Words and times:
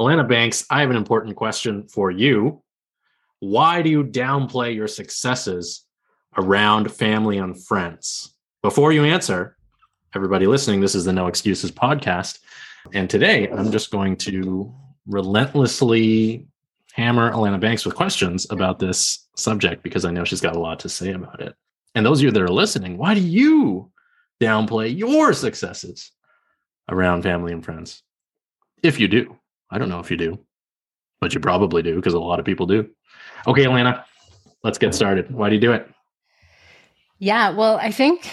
Alanna 0.00 0.28
Banks, 0.28 0.64
I 0.70 0.80
have 0.80 0.90
an 0.90 0.96
important 0.96 1.34
question 1.34 1.88
for 1.88 2.12
you. 2.12 2.62
Why 3.40 3.82
do 3.82 3.90
you 3.90 4.04
downplay 4.04 4.72
your 4.74 4.86
successes 4.86 5.84
around 6.36 6.92
family 6.92 7.38
and 7.38 7.60
friends? 7.64 8.34
Before 8.62 8.92
you 8.92 9.04
answer, 9.04 9.56
everybody 10.14 10.46
listening, 10.46 10.80
this 10.80 10.94
is 10.94 11.04
the 11.04 11.12
No 11.12 11.26
Excuses 11.26 11.72
podcast. 11.72 12.38
And 12.92 13.10
today 13.10 13.48
I'm 13.48 13.72
just 13.72 13.90
going 13.90 14.16
to 14.18 14.72
relentlessly 15.06 16.46
hammer 16.92 17.32
Alanna 17.32 17.58
Banks 17.58 17.84
with 17.84 17.96
questions 17.96 18.46
about 18.50 18.78
this 18.78 19.26
subject 19.36 19.82
because 19.82 20.04
I 20.04 20.12
know 20.12 20.24
she's 20.24 20.40
got 20.40 20.54
a 20.54 20.60
lot 20.60 20.78
to 20.80 20.88
say 20.88 21.12
about 21.12 21.40
it. 21.40 21.56
And 21.96 22.06
those 22.06 22.20
of 22.20 22.24
you 22.24 22.30
that 22.30 22.42
are 22.42 22.48
listening, 22.48 22.98
why 22.98 23.14
do 23.14 23.20
you 23.20 23.90
downplay 24.40 24.96
your 24.96 25.32
successes 25.32 26.12
around 26.88 27.22
family 27.22 27.52
and 27.52 27.64
friends? 27.64 28.04
If 28.80 29.00
you 29.00 29.08
do, 29.08 29.36
I 29.70 29.78
don't 29.78 29.88
know 29.88 30.00
if 30.00 30.10
you 30.10 30.16
do, 30.16 30.38
but 31.20 31.34
you 31.34 31.40
probably 31.40 31.82
do 31.82 31.96
because 31.96 32.14
a 32.14 32.18
lot 32.18 32.38
of 32.38 32.44
people 32.44 32.66
do. 32.66 32.88
Okay, 33.46 33.64
Alanna, 33.64 34.04
let's 34.64 34.78
get 34.78 34.94
started. 34.94 35.30
Why 35.30 35.48
do 35.48 35.54
you 35.54 35.60
do 35.60 35.72
it? 35.72 35.88
Yeah, 37.18 37.50
well, 37.50 37.78
I 37.78 37.90
think 37.90 38.30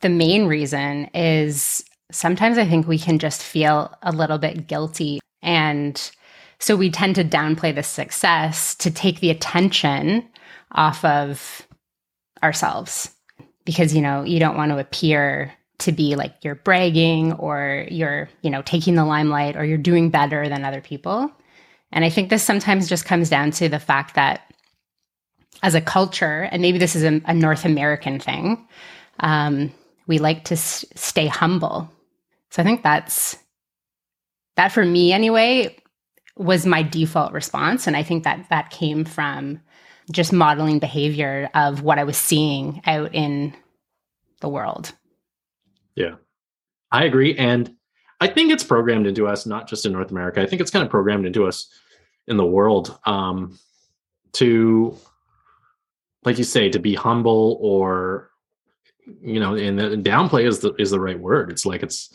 the 0.00 0.08
main 0.08 0.46
reason 0.46 1.06
is 1.14 1.84
sometimes 2.10 2.58
I 2.58 2.66
think 2.66 2.86
we 2.86 2.98
can 2.98 3.18
just 3.18 3.42
feel 3.42 3.94
a 4.02 4.12
little 4.12 4.38
bit 4.38 4.66
guilty. 4.66 5.20
And 5.42 6.10
so 6.58 6.76
we 6.76 6.90
tend 6.90 7.14
to 7.16 7.24
downplay 7.24 7.74
the 7.74 7.82
success 7.82 8.74
to 8.76 8.90
take 8.90 9.20
the 9.20 9.30
attention 9.30 10.28
off 10.72 11.04
of 11.04 11.66
ourselves 12.42 13.14
because, 13.64 13.94
you 13.94 14.02
know, 14.02 14.22
you 14.22 14.38
don't 14.38 14.56
want 14.56 14.72
to 14.72 14.78
appear 14.78 15.52
to 15.78 15.92
be 15.92 16.16
like 16.16 16.34
you're 16.42 16.56
bragging 16.56 17.32
or 17.34 17.86
you're, 17.90 18.28
you 18.42 18.50
know, 18.50 18.62
taking 18.62 18.94
the 18.94 19.04
limelight 19.04 19.56
or 19.56 19.64
you're 19.64 19.78
doing 19.78 20.10
better 20.10 20.48
than 20.48 20.64
other 20.64 20.80
people. 20.80 21.30
And 21.92 22.04
I 22.04 22.10
think 22.10 22.30
this 22.30 22.42
sometimes 22.42 22.88
just 22.88 23.04
comes 23.04 23.30
down 23.30 23.52
to 23.52 23.68
the 23.68 23.78
fact 23.78 24.14
that 24.14 24.42
as 25.62 25.74
a 25.74 25.80
culture, 25.80 26.48
and 26.50 26.62
maybe 26.62 26.78
this 26.78 26.94
is 26.94 27.04
a, 27.04 27.20
a 27.24 27.34
North 27.34 27.64
American 27.64 28.20
thing, 28.20 28.66
um, 29.20 29.72
we 30.06 30.18
like 30.18 30.44
to 30.44 30.54
s- 30.54 30.84
stay 30.94 31.26
humble. 31.26 31.90
So 32.50 32.62
I 32.62 32.64
think 32.64 32.82
that's 32.82 33.36
that 34.56 34.72
for 34.72 34.84
me 34.84 35.12
anyway 35.12 35.76
was 36.36 36.66
my 36.66 36.82
default 36.82 37.32
response, 37.32 37.86
and 37.86 37.96
I 37.96 38.02
think 38.02 38.24
that 38.24 38.46
that 38.50 38.70
came 38.70 39.04
from 39.04 39.60
just 40.10 40.32
modeling 40.32 40.78
behavior 40.78 41.50
of 41.54 41.82
what 41.82 41.98
I 41.98 42.04
was 42.04 42.16
seeing 42.16 42.80
out 42.86 43.14
in 43.14 43.54
the 44.40 44.48
world. 44.48 44.92
Yeah, 45.98 46.14
I 46.92 47.04
agree, 47.04 47.36
and 47.36 47.74
I 48.20 48.28
think 48.28 48.52
it's 48.52 48.62
programmed 48.62 49.08
into 49.08 49.26
us, 49.26 49.46
not 49.46 49.68
just 49.68 49.84
in 49.84 49.92
North 49.92 50.12
America. 50.12 50.40
I 50.40 50.46
think 50.46 50.62
it's 50.62 50.70
kind 50.70 50.84
of 50.84 50.90
programmed 50.90 51.26
into 51.26 51.44
us 51.44 51.68
in 52.28 52.36
the 52.36 52.46
world 52.46 52.96
um, 53.04 53.58
to, 54.34 54.96
like 56.24 56.38
you 56.38 56.44
say, 56.44 56.68
to 56.68 56.78
be 56.78 56.94
humble 56.94 57.58
or 57.60 58.30
you 59.22 59.40
know, 59.40 59.54
and, 59.54 60.04
downplay 60.04 60.46
is 60.46 60.60
the 60.60 60.72
is 60.74 60.90
the 60.92 61.00
right 61.00 61.18
word. 61.18 61.50
It's 61.50 61.66
like 61.66 61.82
it's 61.82 62.14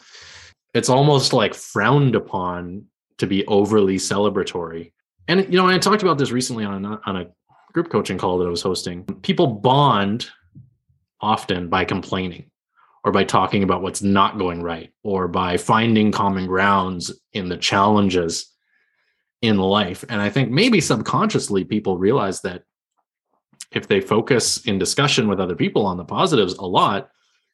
it's 0.74 0.90
almost 0.90 1.34
like 1.34 1.54
frowned 1.54 2.16
upon 2.16 2.86
to 3.18 3.28
be 3.28 3.46
overly 3.48 3.98
celebratory. 3.98 4.94
And 5.28 5.42
you 5.52 5.60
know, 5.60 5.68
I 5.68 5.78
talked 5.78 6.04
about 6.04 6.18
this 6.18 6.32
recently 6.32 6.64
on 6.64 6.86
a, 6.86 7.02
on 7.06 7.18
a 7.18 7.28
group 7.74 7.90
coaching 7.90 8.18
call 8.18 8.38
that 8.38 8.46
I 8.46 8.50
was 8.50 8.62
hosting. 8.62 9.04
People 9.24 9.48
bond 9.48 10.30
often 11.20 11.68
by 11.68 11.84
complaining 11.84 12.50
or 13.04 13.12
by 13.12 13.24
talking 13.24 13.64
about 13.64 13.82
what's 13.82 14.02
not 14.02 14.38
going 14.38 14.62
right 14.62 14.92
or 15.04 15.28
by 15.28 15.58
finding 15.58 16.12
common 16.12 16.48
grounds 16.48 17.12
in 17.34 17.50
the 17.50 17.58
challenges 17.58 18.52
in 19.42 19.58
life. 19.58 20.06
And 20.08 20.22
I 20.22 20.30
think 20.30 20.52
maybe 20.52 20.80
subconsciously 20.80 21.66
people 21.66 21.98
realize 21.98 22.42
that 22.42 22.64
if 23.74 23.88
they 23.88 24.00
focus 24.00 24.66
in 24.66 24.80
discussion 24.80 25.28
with 25.28 25.40
other 25.40 25.56
people 25.56 25.86
on 25.86 25.98
the 25.98 26.06
positives 26.06 26.54
a 26.54 26.66
lot, 26.66 27.10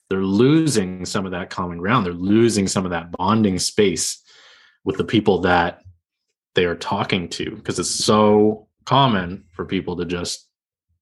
they're 0.10 0.24
losing 0.24 1.06
some 1.06 1.26
of 1.26 1.32
that 1.32 1.50
common 1.50 1.78
ground. 1.78 2.06
They're 2.06 2.14
losing 2.14 2.68
some 2.68 2.86
of 2.86 2.92
that 2.92 3.12
bonding 3.12 3.60
space 3.60 4.22
with 4.84 4.98
the 4.98 5.04
people 5.04 5.42
that 5.42 5.82
they 6.56 6.66
are 6.66 6.76
talking 6.76 7.30
to 7.30 7.56
because 7.56 7.80
it's 7.80 7.90
so 7.90 8.68
common 8.86 9.46
for 9.52 9.66
people 9.66 9.96
to 9.98 10.06
just 10.06 10.48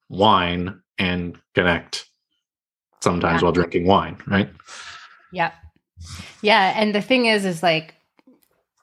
whine 0.08 0.82
and 0.98 1.38
connect 1.56 2.07
sometimes 3.02 3.42
yeah. 3.42 3.46
while 3.46 3.52
drinking 3.52 3.86
wine, 3.86 4.18
right? 4.28 4.50
Yeah. 5.32 5.52
Yeah. 6.42 6.74
And 6.76 6.94
the 6.94 7.02
thing 7.02 7.26
is, 7.26 7.46
is 7.46 7.64
like, 7.64 7.96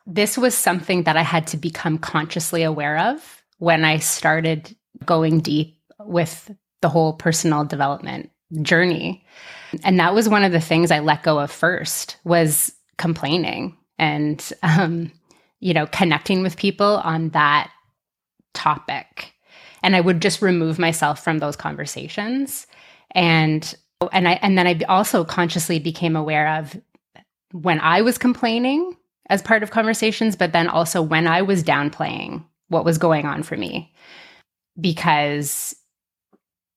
this 0.07 0.37
was 0.37 0.55
something 0.55 1.05
that 1.05 1.17
I 1.17 1.23
had 1.23 1.47
to 1.49 1.57
become 1.57 1.99
consciously 1.99 2.63
aware 2.63 2.99
of 2.99 3.43
when 3.59 3.85
I 3.85 3.99
started 3.99 4.77
going 5.05 5.41
deep 5.41 5.79
with 5.99 6.51
the 6.83 6.89
whole 6.89 7.15
personal 7.15 7.65
development 7.65 8.31
journey. 8.63 9.25
And 9.83 9.99
that 9.99 10.15
was 10.15 10.29
one 10.29 10.45
of 10.45 10.53
the 10.53 10.61
things 10.61 10.91
I 10.91 11.01
let 11.01 11.23
go 11.23 11.39
of 11.39 11.51
first 11.51 12.17
was 12.25 12.73
complaining 12.99 13.77
and 13.99 14.53
um, 14.63 15.11
you 15.61 15.75
know 15.75 15.87
connecting 15.87 16.43
with 16.43 16.57
people 16.57 17.01
on 17.05 17.31
that 17.31 17.71
topic. 18.53 19.33
And 19.83 19.95
I 19.95 20.01
would 20.01 20.23
just 20.23 20.41
remove 20.41 20.79
myself 20.79 21.23
from 21.23 21.39
those 21.39 21.57
conversations. 21.57 22.67
And 23.11 23.75
and 24.13 24.29
I 24.29 24.33
and 24.35 24.57
then 24.59 24.67
I 24.67 24.81
also 24.89 25.25
consciously 25.25 25.79
became 25.79 26.17
aware 26.17 26.57
of 26.59 26.81
when 27.53 27.81
I 27.81 28.03
was 28.03 28.19
complaining 28.19 28.97
as 29.31 29.43
part 29.43 29.63
of 29.63 29.71
conversations, 29.71 30.37
but 30.37 30.53
then 30.53 30.69
also 30.69 31.01
when 31.01 31.27
I 31.27 31.43
was 31.43 31.65
downplaying 31.65 32.45
what 32.69 32.85
was 32.85 32.99
going 32.99 33.27
on 33.27 33.43
for 33.43 33.57
me. 33.57 33.93
Because 34.81 35.75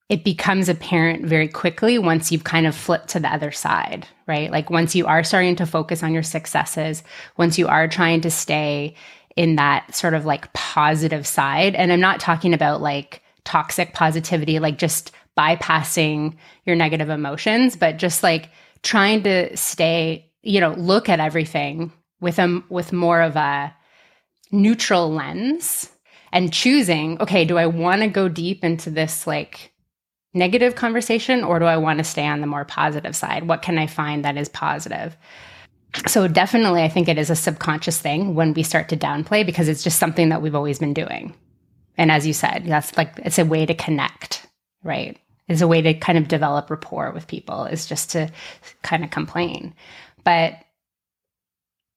it 0.08 0.24
becomes 0.24 0.68
apparent 0.68 1.26
very 1.26 1.48
quickly 1.48 1.98
once 1.98 2.32
you've 2.32 2.44
kind 2.44 2.66
of 2.66 2.74
flipped 2.74 3.08
to 3.08 3.20
the 3.20 3.32
other 3.32 3.50
side, 3.50 4.06
right? 4.26 4.50
Like 4.50 4.70
once 4.70 4.94
you 4.94 5.06
are 5.06 5.22
starting 5.22 5.56
to 5.56 5.66
focus 5.66 6.02
on 6.02 6.14
your 6.14 6.22
successes, 6.22 7.02
once 7.36 7.58
you 7.58 7.68
are 7.68 7.88
trying 7.88 8.22
to 8.22 8.30
stay 8.30 8.94
in 9.36 9.54
that 9.56 9.94
sort 9.94 10.14
of 10.14 10.24
like 10.24 10.52
positive 10.52 11.26
side. 11.26 11.74
And 11.74 11.92
I'm 11.92 12.00
not 12.00 12.20
talking 12.20 12.54
about 12.54 12.80
like 12.80 13.22
toxic 13.44 13.94
positivity, 13.94 14.58
like 14.58 14.78
just 14.78 15.12
bypassing 15.38 16.36
your 16.66 16.74
negative 16.74 17.08
emotions, 17.08 17.76
but 17.76 17.96
just 17.96 18.22
like 18.22 18.50
trying 18.82 19.22
to 19.22 19.56
stay, 19.56 20.30
you 20.42 20.60
know, 20.60 20.72
look 20.72 21.08
at 21.08 21.20
everything 21.20 21.92
with 22.20 22.38
a 22.38 22.62
with 22.68 22.92
more 22.92 23.22
of 23.22 23.36
a 23.36 23.72
neutral 24.50 25.12
lens 25.12 25.90
and 26.32 26.52
choosing, 26.52 27.20
okay, 27.20 27.44
do 27.44 27.56
I 27.56 27.66
want 27.66 28.02
to 28.02 28.08
go 28.08 28.28
deep 28.28 28.64
into 28.64 28.90
this 28.90 29.26
like 29.26 29.72
negative 30.34 30.74
conversation 30.74 31.44
or 31.44 31.58
do 31.58 31.64
I 31.64 31.76
want 31.76 31.98
to 31.98 32.04
stay 32.04 32.26
on 32.26 32.40
the 32.40 32.46
more 32.46 32.64
positive 32.64 33.16
side? 33.16 33.48
What 33.48 33.62
can 33.62 33.78
I 33.78 33.86
find 33.86 34.24
that 34.24 34.36
is 34.36 34.48
positive? 34.48 35.16
So, 36.06 36.28
definitely, 36.28 36.82
I 36.82 36.88
think 36.88 37.08
it 37.08 37.16
is 37.16 37.30
a 37.30 37.36
subconscious 37.36 37.98
thing 37.98 38.34
when 38.34 38.52
we 38.52 38.62
start 38.62 38.90
to 38.90 38.96
downplay 38.96 39.46
because 39.46 39.68
it's 39.68 39.82
just 39.82 39.98
something 39.98 40.28
that 40.28 40.42
we've 40.42 40.54
always 40.54 40.78
been 40.78 40.92
doing. 40.92 41.34
And 41.96 42.12
as 42.12 42.26
you 42.26 42.34
said, 42.34 42.64
that's 42.66 42.94
like 42.96 43.18
it's 43.24 43.38
a 43.38 43.44
way 43.44 43.64
to 43.64 43.74
connect, 43.74 44.46
right? 44.84 45.18
It's 45.48 45.60
a 45.60 45.68
way 45.68 45.80
to 45.82 45.94
kind 45.94 46.18
of 46.18 46.28
develop 46.28 46.70
rapport 46.70 47.10
with 47.12 47.26
people, 47.26 47.64
is 47.64 47.86
just 47.86 48.10
to 48.10 48.30
kind 48.82 49.02
of 49.02 49.10
complain. 49.10 49.74
But 50.24 50.54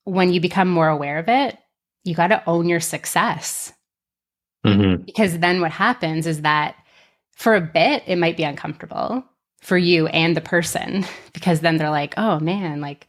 when 0.05 0.33
you 0.33 0.39
become 0.39 0.69
more 0.69 0.87
aware 0.87 1.17
of 1.19 1.27
it, 1.27 1.57
you 2.03 2.15
got 2.15 2.27
to 2.27 2.43
own 2.47 2.67
your 2.67 2.79
success. 2.79 3.73
Mm-hmm. 4.65 5.03
Because 5.03 5.39
then 5.39 5.61
what 5.61 5.71
happens 5.71 6.27
is 6.27 6.41
that 6.41 6.75
for 7.35 7.55
a 7.55 7.61
bit, 7.61 8.03
it 8.07 8.17
might 8.17 8.37
be 8.37 8.43
uncomfortable 8.43 9.23
for 9.61 9.77
you 9.77 10.07
and 10.07 10.35
the 10.35 10.41
person 10.41 11.05
because 11.33 11.61
then 11.61 11.77
they're 11.77 11.89
like, 11.89 12.13
oh 12.17 12.39
man, 12.39 12.81
like 12.81 13.07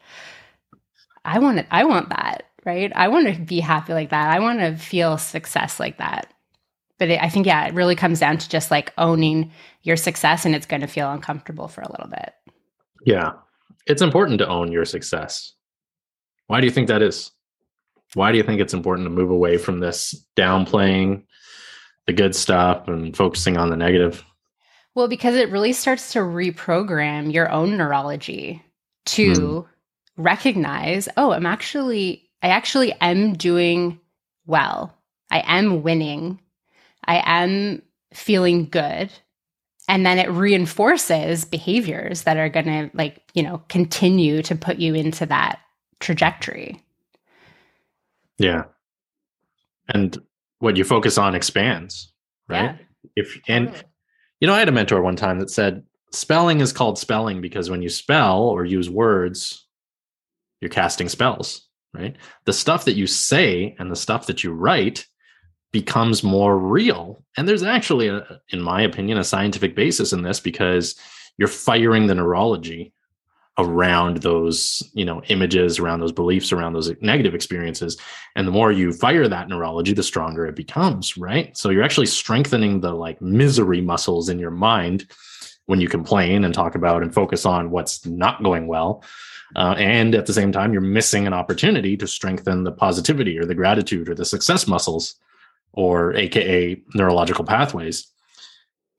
I 1.25 1.39
want 1.39 1.59
it, 1.59 1.67
I 1.71 1.85
want 1.85 2.09
that, 2.11 2.45
right? 2.65 2.93
I 2.95 3.09
want 3.09 3.29
to 3.29 3.41
be 3.41 3.61
happy 3.61 3.93
like 3.93 4.11
that. 4.11 4.31
I 4.31 4.41
want 4.41 4.61
to 4.61 4.77
feel 4.77 5.19
success 5.19 5.79
like 5.79 5.99
that. 5.99 6.33
But 6.99 7.11
it, 7.11 7.23
I 7.23 7.29
think, 7.29 7.47
yeah, 7.47 7.67
it 7.67 7.75
really 7.75 7.97
comes 7.97 8.21
down 8.21 8.39
to 8.39 8.49
just 8.49 8.71
like 8.71 8.93
owning 8.99 9.51
your 9.83 9.97
success 9.97 10.45
and 10.45 10.55
it's 10.55 10.67
going 10.67 10.81
to 10.81 10.87
feel 10.87 11.11
uncomfortable 11.11 11.69
for 11.69 11.81
a 11.81 11.91
little 11.91 12.09
bit. 12.09 12.33
Yeah. 13.05 13.33
It's 13.87 14.03
important 14.03 14.39
to 14.39 14.49
own 14.49 14.71
your 14.71 14.85
success. 14.85 15.55
Why 16.47 16.61
do 16.61 16.67
you 16.67 16.73
think 16.73 16.89
that 16.89 17.03
is? 17.03 17.31
Why 18.15 18.31
do 18.31 18.39
you 18.39 18.45
think 18.45 18.61
it's 18.61 18.75
important 18.75 19.07
to 19.07 19.11
move 19.11 19.31
away 19.31 19.57
from 19.57 19.81
this 19.81 20.25
downplaying 20.37 21.25
the 22.07 22.13
good 22.13 22.35
stuff 22.35 22.89
and 22.89 23.17
focusing 23.17 23.57
on 23.57 23.71
the 23.71 23.77
negative? 23.77 24.25
Well, 24.95 25.09
because 25.09 25.37
it 25.37 25.51
really 25.51 25.73
starts 25.73 26.13
to 26.13 26.19
reprogram 26.19 27.33
your 27.33 27.51
own 27.51 27.77
neurology 27.77 28.63
to 29.07 29.33
mm. 29.33 29.67
recognize, 30.17 31.09
oh, 31.17 31.33
I'm 31.33 31.47
actually, 31.47 32.29
I 32.43 32.49
actually 32.49 32.93
am 33.01 33.33
doing 33.33 33.99
well. 34.47 34.95
I 35.31 35.43
am 35.47 35.83
winning. 35.83 36.39
I 37.05 37.23
am 37.25 37.83
feeling 38.13 38.67
good. 38.69 39.11
And 39.89 40.07
then 40.07 40.19
it 40.19 40.31
reinforces 40.31 41.45
behaviors 41.45 42.23
that 42.23 42.37
are 42.37 42.49
going 42.49 42.67
to, 42.67 42.91
like, 42.95 43.23
you 43.35 43.43
know, 43.43 43.63
continue 43.69 44.43
to 44.43 44.55
put 44.55 44.79
you 44.79 44.95
into 44.95 45.27
that 45.27 45.59
trajectory. 46.01 46.83
Yeah. 48.39 48.65
And 49.89 50.21
what 50.61 50.77
you 50.77 50.85
focus 50.85 51.19
on 51.19 51.35
expands, 51.35 52.13
right? 52.49 52.77
Yeah, 52.77 52.77
if 53.17 53.41
and 53.49 53.85
you 54.41 54.47
know, 54.47 54.55
I 54.55 54.61
had 54.61 54.69
a 54.69 54.73
mentor 54.73 55.03
one 55.03 55.17
time 55.17 55.41
that 55.41 55.51
said 55.51 55.85
spelling 56.13 56.61
is 56.61 56.73
called 56.73 56.99
spelling 56.99 57.41
because 57.41 57.69
when 57.69 57.83
you 57.83 57.89
spell 57.89 58.43
or 58.43 58.65
use 58.65 58.89
words, 58.89 59.67
you're 60.61 60.69
casting 60.69 61.09
spells, 61.09 61.67
right? 61.93 62.17
The 62.45 62.53
stuff 62.53 62.85
that 62.85 62.95
you 62.95 63.07
say 63.07 63.75
and 63.79 63.91
the 63.91 63.97
stuff 63.97 64.27
that 64.27 64.45
you 64.45 64.53
write 64.53 65.07
becomes 65.73 66.23
more 66.23 66.59
real. 66.59 67.25
And 67.37 67.49
there's 67.49 67.63
actually, 67.63 68.09
a, 68.09 68.41
in 68.51 68.61
my 68.61 68.83
opinion, 68.83 69.19
a 69.19 69.25
scientific 69.25 69.75
basis 69.75 70.13
in 70.13 70.23
this 70.23 70.39
because 70.39 70.97
you're 71.39 71.49
firing 71.49 72.07
the 72.07 72.15
neurology 72.15 72.93
around 73.59 74.19
those 74.19 74.83
you 74.95 75.05
know 75.05 75.23
images 75.29 75.79
around 75.79 76.01
those 76.01 76.13
beliefs 76.13 76.53
around 76.53 76.73
those 76.73 76.91
negative 77.01 77.35
experiences. 77.35 77.99
And 78.35 78.47
the 78.47 78.53
more 78.53 78.73
you 78.73 78.93
fire 78.93 79.29
that 79.29 79.49
neurology 79.49 79.93
the 79.93 80.03
stronger 80.03 80.47
it 80.47 80.57
becomes 80.57 81.17
right? 81.19 81.55
So 81.57 81.69
you're 81.69 81.83
actually 81.83 82.07
strengthening 82.07 82.81
the 82.81 82.93
like 82.93 83.21
misery 83.21 83.81
muscles 83.81 84.29
in 84.29 84.39
your 84.39 84.51
mind 84.51 85.11
when 85.67 85.81
you 85.81 85.89
complain 85.89 86.45
and 86.45 86.55
talk 86.55 86.75
about 86.75 87.03
and 87.03 87.15
focus 87.15 87.45
on 87.45 87.71
what's 87.71 88.05
not 88.07 88.43
going 88.43 88.67
well. 88.67 89.05
Uh, 89.55 89.75
and 89.77 90.15
at 90.15 90.25
the 90.25 90.33
same 90.33 90.51
time 90.51 90.73
you're 90.73 90.81
missing 90.81 91.27
an 91.27 91.35
opportunity 91.35 91.95
to 91.99 92.07
strengthen 92.07 92.65
the 92.65 92.73
positivity 92.73 93.39
or 93.39 93.45
the 93.45 93.55
gratitude 93.55 94.09
or 94.09 94.15
the 94.15 94.25
success 94.25 94.67
muscles 94.67 95.17
or 95.73 96.15
aka 96.15 96.81
neurological 96.95 97.45
pathways 97.45 98.07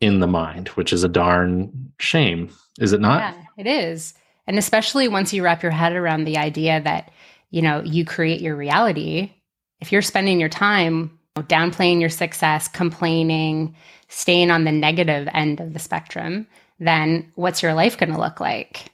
in 0.02 0.20
the 0.20 0.28
mind 0.28 0.70
which 0.70 0.92
is 0.92 1.04
a 1.04 1.10
darn 1.10 1.92
shame 2.00 2.50
is 2.80 2.94
it 2.94 3.00
not 3.02 3.20
Yeah, 3.20 3.34
it 3.58 3.68
is. 3.68 4.14
And 4.48 4.58
especially 4.58 5.08
once 5.08 5.34
you 5.34 5.44
wrap 5.44 5.64
your 5.64 5.72
head 5.72 5.94
around 5.94 6.25
the 6.25 6.38
idea 6.38 6.81
that, 6.81 7.12
you 7.52 7.62
know, 7.62 7.81
you 7.84 8.04
create 8.04 8.42
your 8.42 8.56
reality, 8.56 9.31
if 9.80 9.92
you're 9.92 10.02
spending 10.02 10.40
your 10.40 10.50
time 10.50 11.18
downplaying 11.38 12.00
your 12.00 12.10
success, 12.10 12.68
complaining, 12.68 13.76
staying 14.10 14.52
on 14.52 14.66
the 14.66 14.72
negative 14.72 15.28
end 15.34 15.60
of 15.60 15.74
the 15.74 15.80
spectrum, 15.80 16.46
then 16.80 17.31
what's 17.36 17.64
your 17.64 17.74
life 17.74 17.98
going 17.98 18.12
to 18.12 18.19
look 18.19 18.40
like? 18.40 18.92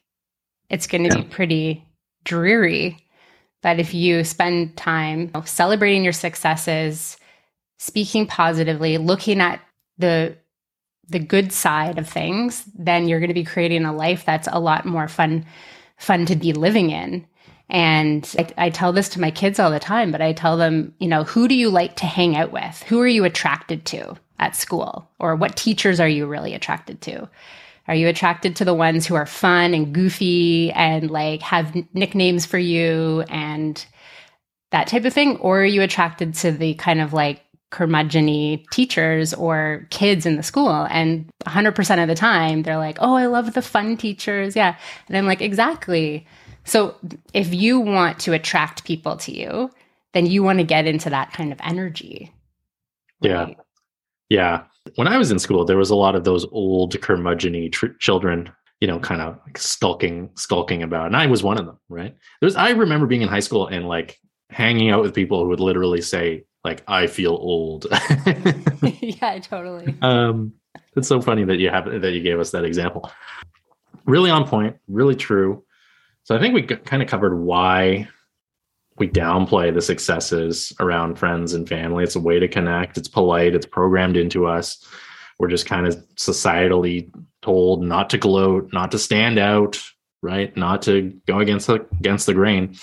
It's 0.69 0.87
going 0.87 1.03
to 1.03 1.09
Yeah. 1.09 1.23
be 1.23 1.23
pretty 1.23 1.85
dreary. 2.23 2.97
But 3.61 3.79
if 3.79 3.93
you 3.93 4.23
spend 4.23 4.77
time 4.77 5.21
you 5.21 5.31
know, 5.33 5.41
celebrating 5.41 6.03
your 6.03 6.13
successes, 6.13 7.17
speaking 7.79 8.27
positively, 8.27 8.99
looking 8.99 9.41
at 9.41 9.59
the 9.97 10.37
the 11.07 11.19
good 11.19 11.51
side 11.51 11.97
of 11.97 12.07
things, 12.07 12.63
then 12.77 13.07
you're 13.07 13.19
going 13.19 13.29
to 13.29 13.33
be 13.33 13.43
creating 13.43 13.83
a 13.83 13.91
life 13.91 14.25
that's 14.25 14.47
a 14.51 14.59
lot 14.59 14.85
more 14.85 15.07
fun 15.07 15.43
fun 15.97 16.25
to 16.27 16.35
be 16.35 16.53
living 16.53 16.91
in. 16.91 17.25
And 17.67 18.35
I, 18.37 18.65
I 18.65 18.69
tell 18.69 18.93
this 18.93 19.09
to 19.09 19.21
my 19.21 19.31
kids 19.31 19.59
all 19.59 19.71
the 19.71 19.79
time, 19.79 20.11
but 20.11 20.21
I 20.21 20.33
tell 20.33 20.55
them, 20.55 20.93
you 20.99 21.07
know, 21.07 21.23
who 21.23 21.47
do 21.47 21.55
you 21.55 21.69
like 21.69 21.95
to 21.97 22.05
hang 22.05 22.35
out 22.35 22.51
with? 22.51 22.83
Who 22.83 23.01
are 23.01 23.07
you 23.07 23.25
attracted 23.25 23.85
to 23.87 24.15
at 24.39 24.55
school? 24.55 25.09
Or 25.19 25.35
what 25.35 25.55
teachers 25.55 25.99
are 25.99 26.07
you 26.07 26.25
really 26.25 26.53
attracted 26.53 27.01
to? 27.01 27.29
Are 27.87 27.95
you 27.95 28.07
attracted 28.07 28.55
to 28.57 28.65
the 28.65 28.73
ones 28.73 29.05
who 29.05 29.15
are 29.15 29.25
fun 29.25 29.73
and 29.73 29.93
goofy 29.93 30.71
and 30.71 31.09
like 31.09 31.41
have 31.41 31.75
nicknames 31.93 32.45
for 32.45 32.59
you 32.59 33.21
and 33.29 33.83
that 34.71 34.87
type 34.87 35.05
of 35.05 35.13
thing? 35.13 35.37
Or 35.37 35.61
are 35.61 35.65
you 35.65 35.81
attracted 35.81 36.35
to 36.35 36.51
the 36.51 36.75
kind 36.75 37.01
of 37.01 37.13
like 37.13 37.41
curmudgeony 37.71 38.67
teachers 38.69 39.33
or 39.33 39.87
kids 39.89 40.25
in 40.25 40.35
the 40.35 40.43
school? 40.43 40.87
And 40.89 41.29
100% 41.45 42.01
of 42.01 42.07
the 42.07 42.15
time, 42.15 42.63
they're 42.63 42.77
like, 42.77 42.97
oh, 42.99 43.15
I 43.15 43.27
love 43.27 43.53
the 43.53 43.61
fun 43.61 43.97
teachers. 43.97 44.55
Yeah. 44.55 44.75
And 45.07 45.17
I'm 45.17 45.25
like, 45.25 45.41
exactly. 45.41 46.25
So 46.63 46.95
if 47.33 47.53
you 47.53 47.79
want 47.79 48.19
to 48.19 48.33
attract 48.33 48.83
people 48.83 49.17
to 49.17 49.31
you, 49.31 49.71
then 50.13 50.25
you 50.25 50.43
want 50.43 50.59
to 50.59 50.65
get 50.65 50.87
into 50.87 51.09
that 51.09 51.33
kind 51.33 51.51
of 51.51 51.59
energy. 51.63 52.31
Yeah. 53.21 53.43
right? 53.43 53.57
Yeah. 54.29 54.63
When 54.95 55.07
I 55.07 55.17
was 55.17 55.31
in 55.31 55.39
school, 55.39 55.65
there 55.65 55.77
was 55.77 55.89
a 55.89 55.95
lot 55.95 56.15
of 56.15 56.23
those 56.23 56.45
old 56.51 56.93
curmudgeony 56.93 57.71
tr- 57.71 57.87
children, 57.99 58.51
you 58.79 58.87
know, 58.87 58.99
kind 58.99 59.21
of 59.21 59.37
like 59.45 59.57
skulking, 59.57 60.29
skulking 60.35 60.83
about. 60.83 61.07
And 61.07 61.15
I 61.15 61.27
was 61.27 61.43
one 61.43 61.57
of 61.57 61.65
them, 61.65 61.77
right? 61.89 62.15
There's, 62.41 62.55
I 62.55 62.69
remember 62.69 63.05
being 63.05 63.21
in 63.21 63.27
high 63.27 63.39
school 63.39 63.67
and 63.67 63.87
like 63.87 64.17
hanging 64.49 64.89
out 64.89 65.01
with 65.01 65.13
people 65.13 65.43
who 65.43 65.49
would 65.49 65.59
literally 65.59 66.01
say, 66.01 66.45
like, 66.63 66.83
I 66.87 67.07
feel 67.07 67.31
old. 67.31 67.87
yeah, 68.81 69.39
totally. 69.39 69.95
um, 70.01 70.53
it's 70.95 71.07
so 71.07 71.21
funny 71.21 71.43
that 71.45 71.57
you 71.57 71.69
have 71.69 71.85
that 72.01 72.11
you 72.11 72.21
gave 72.21 72.39
us 72.39 72.51
that 72.51 72.65
example. 72.65 73.09
Really 74.05 74.29
on 74.29 74.47
point, 74.47 74.75
really 74.87 75.15
true. 75.15 75.63
So 76.23 76.35
I 76.35 76.39
think 76.39 76.53
we 76.53 76.63
kind 76.63 77.01
of 77.01 77.09
covered 77.09 77.39
why 77.39 78.07
we 78.97 79.07
downplay 79.07 79.73
the 79.73 79.81
successes 79.81 80.73
around 80.79 81.17
friends 81.17 81.53
and 81.53 81.67
family. 81.67 82.03
It's 82.03 82.15
a 82.15 82.19
way 82.19 82.39
to 82.39 82.47
connect. 82.47 82.97
It's 82.97 83.07
polite. 83.07 83.55
It's 83.55 83.65
programmed 83.65 84.17
into 84.17 84.45
us. 84.45 84.85
We're 85.37 85.47
just 85.47 85.65
kind 85.65 85.87
of 85.87 85.95
societally 86.15 87.09
told 87.41 87.81
not 87.81 88.09
to 88.09 88.17
gloat, 88.17 88.73
not 88.73 88.91
to 88.91 88.99
stand 88.99 89.39
out, 89.39 89.81
right? 90.21 90.55
Not 90.57 90.81
to 90.83 91.13
go 91.25 91.39
against 91.39 91.67
the 91.67 91.85
against 91.99 92.25
the 92.25 92.33
grain. 92.33 92.75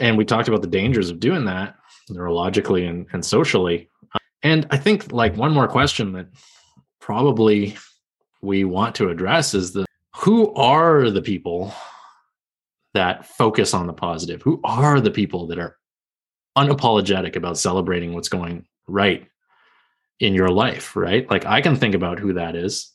And 0.00 0.16
we 0.16 0.24
talked 0.24 0.48
about 0.48 0.62
the 0.62 0.68
dangers 0.68 1.10
of 1.10 1.20
doing 1.20 1.44
that 1.46 1.76
neurologically 2.10 2.88
and, 2.88 3.06
and 3.12 3.24
socially. 3.24 3.88
And 4.42 4.66
I 4.70 4.76
think 4.76 5.12
like 5.12 5.36
one 5.36 5.52
more 5.52 5.68
question 5.68 6.12
that 6.12 6.28
probably 7.00 7.76
we 8.42 8.64
want 8.64 8.94
to 8.96 9.08
address 9.08 9.54
is 9.54 9.72
the 9.72 9.86
who 10.14 10.54
are 10.54 11.10
the 11.10 11.22
people 11.22 11.72
that 12.94 13.26
focus 13.26 13.74
on 13.74 13.86
the 13.86 13.92
positive? 13.92 14.40
Who 14.42 14.60
are 14.64 15.00
the 15.00 15.10
people 15.10 15.46
that 15.48 15.58
are 15.58 15.76
unapologetic 16.56 17.36
about 17.36 17.58
celebrating 17.58 18.14
what's 18.14 18.28
going 18.28 18.66
right 18.88 19.26
in 20.20 20.32
your 20.32 20.48
life, 20.48 20.96
right? 20.96 21.28
Like 21.30 21.44
I 21.44 21.60
can 21.60 21.76
think 21.76 21.94
about 21.94 22.18
who 22.18 22.32
that 22.32 22.56
is, 22.56 22.92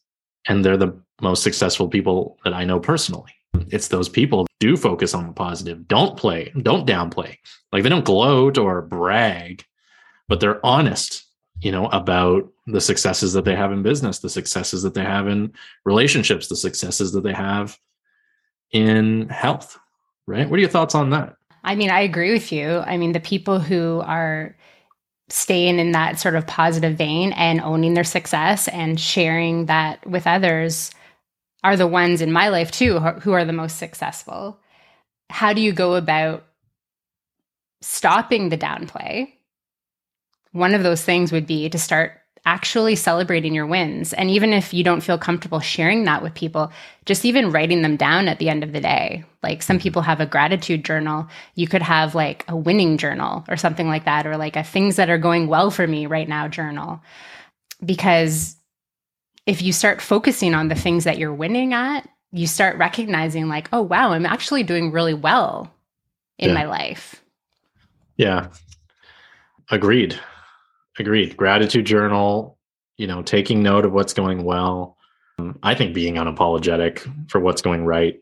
and 0.48 0.66
they're 0.66 0.78
the 0.78 1.00
most 1.22 1.44
successful 1.44 1.88
people 1.88 2.38
that 2.44 2.54
I 2.54 2.64
know 2.64 2.80
personally. 2.80 3.32
It's 3.72 3.88
those 3.88 4.10
people 4.10 4.48
do 4.60 4.78
focus 4.78 5.14
on 5.14 5.28
the 5.28 5.34
positive, 5.34 5.88
don't 5.88 6.18
play, 6.18 6.52
don't 6.62 6.88
downplay. 6.88 7.38
Like 7.72 7.84
they 7.84 7.90
don't 7.90 8.06
gloat 8.06 8.58
or 8.58 8.82
brag, 8.82 9.66
but 10.28 10.40
they're 10.40 10.66
honest, 10.66 11.24
you 11.62 11.72
know, 11.72 11.88
about 11.88 12.52
the 12.68 12.82
successes 12.82 13.34
that 13.34 13.46
they 13.46 13.56
have 13.56 13.72
in 13.72 13.84
business, 13.84 14.20
the 14.20 14.30
successes 14.30 14.84
that 14.84 14.94
they 14.94 15.04
have 15.04 15.28
in 15.28 15.54
relationships, 15.86 16.48
the 16.48 16.56
successes 16.56 17.12
that 17.14 17.24
they 17.24 17.34
have 17.34 17.78
in 18.72 19.30
health, 19.30 19.78
right? 20.28 20.50
What 20.50 20.58
are 20.58 20.62
your 20.62 20.70
thoughts 20.70 20.96
on 20.96 21.10
that? 21.12 21.36
I 21.64 21.76
mean, 21.76 21.90
I 21.90 22.02
agree 22.02 22.32
with 22.32 22.52
you. 22.52 22.80
I 22.80 22.98
mean, 22.98 23.12
the 23.12 23.20
people 23.20 23.60
who 23.60 24.02
are 24.06 24.56
staying 25.30 25.80
in 25.80 25.92
that 25.94 26.20
sort 26.20 26.36
of 26.36 26.46
positive 26.48 26.98
vein 26.98 27.32
and 27.34 27.62
owning 27.62 27.94
their 27.94 28.04
success 28.04 28.68
and 28.68 29.00
sharing 29.00 29.68
that 29.68 30.06
with 30.06 30.28
others 30.28 30.92
are 31.64 31.78
the 31.78 31.88
ones 31.88 32.22
in 32.22 32.32
my 32.32 32.50
life 32.50 32.72
too 32.72 33.00
who 33.00 33.34
are 33.34 33.46
the 33.46 33.54
most 33.54 33.78
successful. 33.78 34.60
How 35.30 35.54
do 35.54 35.62
you 35.62 35.72
go 35.72 35.96
about 35.96 36.46
stopping 37.82 38.50
the 38.50 38.58
downplay? 38.58 39.32
One 40.52 40.74
of 40.74 40.84
those 40.84 41.04
things 41.04 41.32
would 41.32 41.48
be 41.48 41.70
to 41.70 41.80
start 41.80 42.22
actually 42.46 42.96
celebrating 42.96 43.54
your 43.54 43.68
wins. 43.68 44.14
And 44.14 44.30
even 44.30 44.52
if 44.52 44.74
you 44.74 44.84
don't 44.84 45.02
feel 45.02 45.18
comfortable 45.18 45.60
sharing 45.60 46.06
that 46.06 46.24
with 46.24 46.34
people, 46.34 46.72
just 47.06 47.24
even 47.24 47.52
writing 47.52 47.84
them 47.84 47.98
down 47.98 48.28
at 48.28 48.40
the 48.40 48.50
end 48.50 48.64
of 48.64 48.72
the 48.72 48.82
day. 48.82 49.24
Like 49.44 49.62
some 49.62 49.78
mm-hmm. 49.78 49.84
people 49.84 50.02
have 50.02 50.20
a 50.20 50.26
gratitude 50.26 50.84
journal. 50.84 51.28
You 51.56 51.68
could 51.68 51.84
have 51.84 52.16
like 52.16 52.44
a 52.48 52.56
winning 52.56 52.98
journal 52.98 53.46
or 53.48 53.58
something 53.58 53.88
like 53.88 54.06
that, 54.06 54.26
or 54.26 54.38
like 54.38 54.56
a 54.56 54.64
things 54.64 54.96
that 54.96 55.10
are 55.10 55.20
going 55.20 55.48
well 55.48 55.70
for 55.70 55.86
me 55.86 56.08
right 56.08 56.28
now 56.28 56.48
journal. 56.48 57.02
Because 57.84 58.56
if 59.46 59.62
you 59.62 59.74
start 59.74 60.02
focusing 60.02 60.54
on 60.54 60.68
the 60.68 60.76
things 60.76 61.04
that 61.04 61.18
you're 61.18 61.34
winning 61.34 61.74
at, 61.74 62.08
you 62.32 62.48
start 62.48 62.78
recognizing, 62.78 63.48
like, 63.48 63.68
oh, 63.74 63.82
wow, 63.82 64.12
I'm 64.12 64.26
actually 64.26 64.64
doing 64.64 64.92
really 64.92 65.14
well 65.14 65.74
in 66.38 66.50
Yeah. 66.50 66.56
my 66.56 66.66
life. 66.66 67.22
Yeah. 68.18 68.48
Agreed. 69.70 70.20
Agreed. 71.00 71.36
Gratitude 71.38 71.86
journal, 71.86 72.58
you 72.98 73.08
know, 73.08 73.22
taking 73.22 73.64
note 73.64 73.86
of 73.86 73.94
what's 73.94 74.14
going 74.14 74.44
well. 74.44 74.98
Um, 75.40 75.58
I 75.64 75.74
think 75.76 75.94
being 75.94 76.16
unapologetic 76.16 77.00
for 77.30 77.40
what's 77.40 77.62
going 77.62 77.86
right 77.86 78.20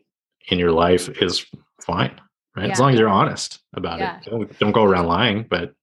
in 0.48 0.58
your 0.58 0.72
life 0.72 1.08
is 1.22 1.44
fine, 1.82 2.18
right? 2.56 2.70
As 2.70 2.80
long 2.80 2.92
as 2.92 2.98
you're 2.98 3.08
honest 3.08 3.60
about 3.74 3.98
Yeah. 3.98 4.18
it. 4.18 4.30
Don't, 4.30 4.58
don't 4.58 4.72
go 4.72 4.84
around 4.84 5.06
lying, 5.06 5.44
but 5.48 5.74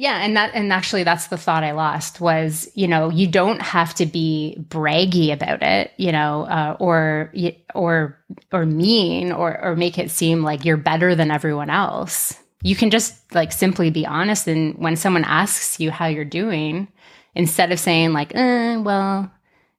Yeah, 0.00 0.24
and 0.24 0.34
that 0.34 0.52
and 0.54 0.72
actually 0.72 1.04
that's 1.04 1.26
the 1.26 1.36
thought 1.36 1.62
I 1.62 1.72
lost 1.72 2.22
was, 2.22 2.70
you 2.74 2.88
know, 2.88 3.10
you 3.10 3.26
don't 3.26 3.60
have 3.60 3.92
to 3.96 4.06
be 4.06 4.56
braggy 4.70 5.30
about 5.30 5.62
it, 5.62 5.90
you 5.98 6.10
know, 6.10 6.44
uh, 6.44 6.74
or 6.80 7.30
or 7.74 8.18
or 8.50 8.64
mean 8.64 9.30
or 9.30 9.62
or 9.62 9.76
make 9.76 9.98
it 9.98 10.10
seem 10.10 10.42
like 10.42 10.64
you're 10.64 10.78
better 10.78 11.14
than 11.14 11.30
everyone 11.30 11.68
else. 11.68 12.34
You 12.62 12.74
can 12.74 12.88
just 12.88 13.34
like 13.34 13.52
simply 13.52 13.90
be 13.90 14.06
honest 14.06 14.48
and 14.48 14.74
when 14.78 14.96
someone 14.96 15.24
asks 15.24 15.78
you 15.78 15.90
how 15.90 16.06
you're 16.06 16.24
doing, 16.24 16.88
instead 17.34 17.70
of 17.70 17.78
saying 17.78 18.14
like, 18.14 18.34
eh, 18.34 18.76
well, 18.78 19.30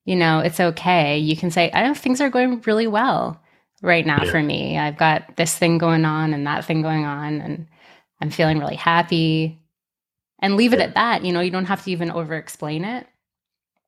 you 0.06 0.16
know, 0.16 0.42
it's 0.42 0.60
okay, 0.60 1.18
you 1.18 1.36
can 1.36 1.50
say, 1.50 1.72
I 1.74 1.82
know 1.88 1.96
things 1.96 2.22
are 2.22 2.30
going 2.30 2.62
really 2.68 2.86
well 2.86 3.42
right 3.82 4.06
now 4.06 4.24
Yeah. 4.24 4.30
for 4.30 4.44
me. 4.44 4.78
I've 4.78 4.98
got 4.98 5.36
this 5.36 5.58
thing 5.58 5.80
going 5.80 6.06
on 6.06 6.36
and 6.36 6.46
that 6.46 6.64
thing 6.64 6.84
going 6.84 7.06
on 7.06 7.42
and 7.42 7.66
I'm 8.22 8.30
feeling 8.30 8.60
really 8.60 8.76
happy 8.76 9.58
and 10.42 10.56
leave 10.56 10.74
it 10.74 10.80
at 10.80 10.96
that. 10.96 11.24
You 11.24 11.32
know, 11.32 11.42
you 11.42 11.52
don't 11.52 11.66
have 11.66 11.84
to 11.84 11.92
even 11.92 12.12
over 12.12 12.36
explain 12.36 12.84
it. 12.84 13.08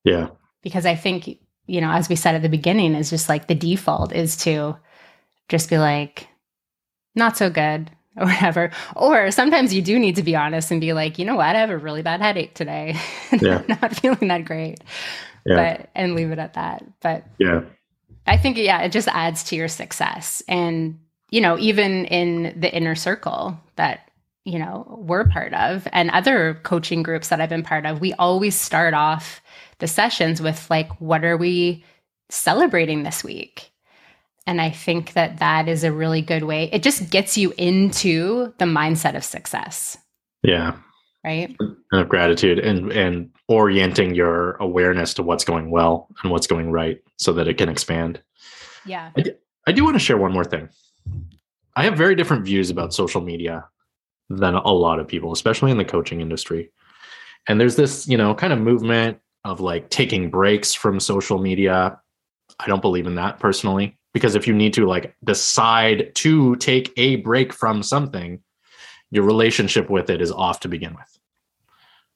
Yeah. 0.04 0.30
Because 0.62 0.86
I 0.86 0.96
think, 0.96 1.40
you 1.66 1.82
know, 1.82 1.92
as 1.92 2.10
we 2.10 2.16
said 2.16 2.36
at 2.36 2.42
the 2.42 2.50
beginning, 2.50 2.96
is 2.96 3.10
just 3.10 3.30
like 3.30 3.48
the 3.48 3.56
default 3.56 4.14
is 4.14 4.38
to 4.38 4.78
just 5.50 5.70
be 5.70 5.78
like, 5.78 6.28
not 7.16 7.38
so 7.38 7.50
good 7.50 7.92
or 8.18 8.26
whatever. 8.26 8.72
Or 8.96 9.32
sometimes 9.32 9.74
you 9.74 9.82
do 9.82 9.98
need 10.00 10.16
to 10.18 10.24
be 10.24 10.36
honest 10.36 10.72
and 10.72 10.80
be 10.80 10.94
like, 10.94 11.18
you 11.18 11.26
know 11.26 11.36
what, 11.36 11.56
I 11.56 11.60
have 11.60 11.70
a 11.70 11.78
really 11.78 12.02
bad 12.02 12.22
headache 12.22 12.54
today. 12.54 12.96
Yeah. 13.42 13.64
I'm 13.68 13.78
not 13.82 13.96
feeling 13.96 14.28
that 14.28 14.46
great. 14.46 14.80
Yeah. 15.44 15.56
But 15.56 15.90
and 15.96 16.14
leave 16.14 16.30
it 16.30 16.38
at 16.38 16.54
that. 16.54 16.86
But 17.02 17.26
yeah. 17.40 17.62
I 18.28 18.38
think 18.38 18.58
yeah, 18.58 18.82
it 18.82 18.92
just 18.92 19.08
adds 19.08 19.44
to 19.46 19.56
your 19.56 19.68
success. 19.68 20.44
And, 20.48 21.00
you 21.32 21.42
know, 21.42 21.58
even 21.58 22.06
in 22.06 22.60
the 22.60 22.72
inner 22.72 22.94
circle 22.94 23.60
that 23.76 24.12
you 24.46 24.60
know, 24.60 25.00
we're 25.08 25.28
part 25.28 25.54
of 25.54 25.88
and 25.92 26.10
other 26.12 26.60
coaching 26.64 27.02
groups 27.04 27.30
that 27.30 27.40
I've 27.40 27.50
been 27.50 27.64
part 27.64 27.86
of, 27.86 28.02
we 28.02 28.14
always 28.14 28.56
start 28.56 28.94
off 28.94 29.42
the 29.80 29.88
sessions 29.88 30.42
with 30.42 30.70
like, 30.70 30.90
what 31.00 31.24
are 31.24 31.38
we 31.38 31.84
celebrating 32.30 33.04
this 33.04 33.24
week? 33.24 33.72
And 34.46 34.60
I 34.60 34.70
think 34.70 35.14
that 35.14 35.38
that 35.40 35.70
is 35.70 35.84
a 35.84 35.92
really 35.92 36.22
good 36.22 36.44
way. 36.44 36.70
It 36.74 36.84
just 36.84 37.10
gets 37.10 37.38
you 37.38 37.54
into 37.58 38.54
the 38.58 38.66
mindset 38.66 39.16
of 39.16 39.24
success. 39.24 39.98
Yeah. 40.44 40.76
Right. 41.24 41.56
And 41.60 42.02
of 42.02 42.10
gratitude 42.10 42.60
and 42.60 42.92
and 42.92 43.30
orienting 43.48 44.14
your 44.14 44.56
awareness 44.56 45.14
to 45.14 45.24
what's 45.24 45.46
going 45.46 45.72
well 45.72 46.10
and 46.22 46.32
what's 46.32 46.48
going 46.48 46.72
right 46.72 47.02
so 47.18 47.32
that 47.34 47.48
it 47.48 47.58
can 47.58 47.70
expand. 47.70 48.22
Yeah. 48.86 49.12
I 49.16 49.22
do, 49.22 49.32
I 49.66 49.72
do 49.72 49.86
want 49.86 49.96
to 49.96 50.00
share 50.00 50.18
one 50.18 50.34
more 50.34 50.44
thing. 50.44 50.68
I 51.78 51.84
have 51.86 51.98
very 51.98 52.16
different 52.16 52.44
views 52.44 52.70
about 52.70 52.94
social 52.94 53.22
media 53.22 53.66
than 54.38 54.56
a 54.56 54.72
lot 54.72 55.00
of 55.00 55.08
people, 55.08 55.32
especially 55.32 55.72
in 55.72 55.78
the 55.78 55.86
coaching 55.86 56.22
industry. 56.22 56.72
And 57.48 57.60
there's 57.60 57.76
this, 57.76 58.08
you 58.08 58.18
know, 58.18 58.34
kind 58.34 58.54
of 58.54 58.60
movement 58.60 59.20
of 59.44 59.60
like 59.60 59.90
taking 59.90 60.30
breaks 60.30 60.74
from 60.74 61.00
social 61.00 61.38
media. 61.38 62.00
I 62.60 62.68
don't 62.68 62.82
believe 62.82 63.08
in 63.08 63.16
that 63.16 63.40
personally, 63.40 63.98
because 64.14 64.36
if 64.36 64.48
you 64.48 64.54
need 64.54 64.74
to 64.76 64.86
like 64.86 65.16
decide 65.24 66.16
to 66.16 66.56
take 66.58 66.94
a 66.98 67.18
break 67.18 67.52
from 67.52 67.84
something, 67.84 68.42
your 69.12 69.24
relationship 69.24 69.90
with 69.90 70.10
it 70.10 70.22
is 70.22 70.32
off 70.32 70.62
to 70.62 70.68
begin 70.68 70.94
with. 70.94 71.20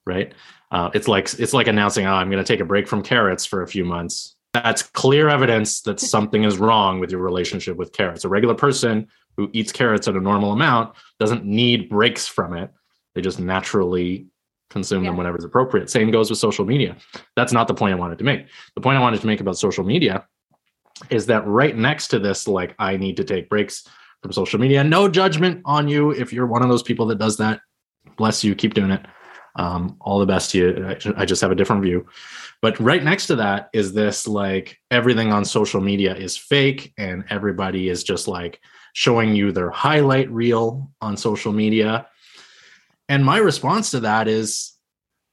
Right? 0.06 0.34
Uh, 0.72 0.90
it's 0.94 1.08
like 1.08 1.34
it's 1.40 1.54
like 1.54 1.68
announcing, 1.68 2.06
"Oh, 2.06 2.14
I'm 2.14 2.30
going 2.30 2.44
to 2.44 2.48
take 2.48 2.62
a 2.62 2.66
break 2.66 2.88
from 2.88 3.04
carrots 3.04 3.46
for 3.46 3.62
a 3.62 3.68
few 3.68 3.84
months." 3.84 4.37
That's 4.64 4.84
clear 4.84 5.30
evidence 5.30 5.82
that 5.82 6.00
something 6.00 6.44
is 6.44 6.58
wrong 6.58 7.00
with 7.00 7.12
your 7.12 7.22
relationship 7.22 7.78
with 7.78 7.94
carrots. 7.94 8.26
A 8.26 8.30
regular 8.30 8.56
person 8.56 9.08
who 9.36 9.50
eats 9.54 9.72
carrots 9.72 10.08
at 10.08 10.16
a 10.16 10.20
normal 10.20 10.52
amount 10.52 10.96
doesn't 11.20 11.46
need 11.46 11.90
breaks 11.90 12.28
from 12.28 12.56
it. 12.56 12.72
They 13.16 13.22
just 13.22 13.40
naturally 13.40 14.28
consume 14.70 15.04
yeah. 15.04 15.10
them 15.10 15.18
whenever 15.18 15.36
it's 15.36 15.46
appropriate. 15.46 15.90
Same 15.90 16.12
goes 16.12 16.30
with 16.30 16.40
social 16.40 16.66
media. 16.66 16.98
That's 17.36 17.54
not 17.54 17.68
the 17.68 17.74
point 17.74 17.94
I 17.94 17.98
wanted 17.98 18.18
to 18.18 18.24
make. 18.24 18.48
The 18.76 18.82
point 18.82 18.98
I 18.98 19.02
wanted 19.02 19.22
to 19.22 19.28
make 19.28 19.40
about 19.40 19.58
social 19.58 19.84
media 19.84 20.26
is 21.10 21.28
that 21.28 21.46
right 21.48 21.76
next 21.76 22.08
to 22.10 22.20
this, 22.20 22.48
like, 22.48 22.76
I 22.80 22.98
need 22.98 23.18
to 23.18 23.24
take 23.24 23.50
breaks 23.50 23.88
from 24.22 24.32
social 24.32 24.60
media. 24.60 24.84
No 24.84 25.08
judgment 25.08 25.62
on 25.66 25.88
you 25.88 26.12
if 26.12 26.34
you're 26.34 26.48
one 26.48 26.64
of 26.64 26.70
those 26.70 26.84
people 26.84 27.06
that 27.08 27.20
does 27.20 27.38
that. 27.38 27.62
Bless 28.18 28.44
you. 28.44 28.56
Keep 28.56 28.74
doing 28.74 28.92
it. 28.92 29.06
Um, 29.58 29.98
all 30.00 30.20
the 30.20 30.26
best 30.26 30.52
to 30.52 30.58
you. 30.58 31.14
I, 31.18 31.26
just 31.26 31.42
have 31.42 31.52
a 31.52 31.56
different 31.56 31.82
view. 31.82 32.06
But 32.62 32.80
right 32.80 33.04
next 33.04 33.28
to 33.28 33.36
that 33.38 33.70
is 33.74 33.92
this 33.92 34.28
like 34.28 34.78
everything 34.92 35.32
on 35.32 35.46
social 35.46 35.82
media 35.82 36.16
is 36.16 36.38
fake 36.38 36.94
and 36.98 37.26
everybody 37.30 37.90
is 37.90 38.04
just 38.04 38.28
like 38.28 38.62
showing 38.94 39.36
you 39.36 39.52
their 39.52 39.72
highlight 39.72 40.30
reel 40.32 40.92
on 41.02 41.18
social 41.18 41.52
media. 41.52 42.08
And 43.10 43.26
my 43.26 43.38
response 43.38 43.92
to 43.92 44.02
that 44.02 44.28
is, 44.28 44.74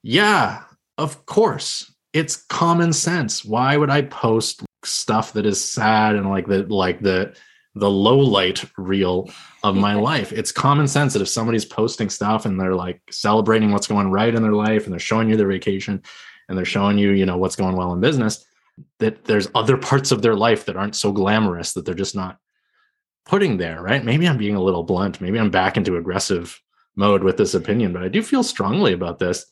yeah, 0.03 0.63
of 0.99 1.27
course. 1.27 1.93
It's 2.13 2.37
common 2.37 2.93
sense. 2.93 3.45
Why 3.45 3.77
would 3.77 3.91
I 3.91 4.03
post 4.03 4.63
stuff 4.85 5.33
that 5.33 5.47
is 5.47 5.63
sad 5.63 6.15
and 6.15 6.31
like 6.31 6.47
the 6.47 6.63
like 6.65 7.01
the 7.01 7.35
the 7.75 7.91
low 7.91 8.19
light 8.19 8.65
reel 8.79 9.31
of 9.63 9.77
my 9.77 9.95
life. 9.95 10.33
It's 10.33 10.53
common 10.53 10.87
sense 10.87 11.13
that 11.13 11.23
if 11.23 11.29
somebody's 11.29 11.65
posting 11.65 12.09
stuff 12.09 12.47
and 12.47 12.59
they're 12.59 12.75
like 12.75 13.01
celebrating 13.11 13.73
what's 13.73 13.89
going 13.89 14.11
right 14.11 14.35
in 14.35 14.43
their 14.43 14.53
life 14.53 14.85
and 14.85 14.93
they're 14.93 15.01
showing 15.01 15.29
you 15.29 15.37
their 15.37 15.49
vacation 15.49 16.03
and 16.49 16.57
they're 16.57 16.65
showing 16.65 16.99
you, 16.99 17.11
you 17.11 17.27
know, 17.27 17.37
what's 17.37 17.57
going 17.57 17.77
well 17.77 17.93
in 17.93 18.01
business, 18.01 18.45
that 19.01 19.25
there's 19.25 19.49
other 19.55 19.77
parts 19.77 20.13
of 20.13 20.23
their 20.23 20.37
life 20.37 20.67
that 20.67 20.77
aren't 20.77 20.97
so 20.97 21.11
glamorous 21.11 21.73
that 21.73 21.85
they're 21.85 21.95
just 21.95 22.15
not 22.15 22.39
putting 23.27 23.57
there, 23.57 23.83
right? 23.83 24.05
Maybe 24.05 24.29
I'm 24.29 24.39
being 24.39 24.57
a 24.57 24.63
little 24.63 24.83
blunt. 24.83 25.21
Maybe 25.21 25.39
I'm 25.39 25.51
back 25.51 25.77
into 25.77 25.97
aggressive 25.97 26.61
mode 26.95 27.25
with 27.25 27.37
this 27.37 27.55
opinion, 27.55 27.93
but 27.93 28.05
I 28.05 28.09
do 28.09 28.23
feel 28.23 28.43
strongly 28.43 28.93
about 28.93 29.19
this. 29.19 29.47